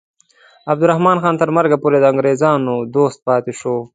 [0.71, 3.75] عبدالرحمن خان تر مرګه پورې د انګریزانو دوست پاتې شو.